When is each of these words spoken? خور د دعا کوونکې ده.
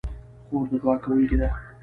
خور 0.47 0.65
د 0.69 0.71
دعا 0.81 0.95
کوونکې 1.03 1.37
ده. 1.41 1.49